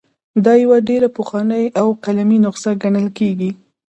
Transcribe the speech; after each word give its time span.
دا 0.45 0.53
یوه 0.63 0.77
ډېره 0.89 1.07
پخوانۍ 1.17 1.65
او 1.79 1.87
قلمي 2.03 2.37
نسخه 2.45 2.71
ګڼل 2.83 3.07
کیږي. 3.17 3.51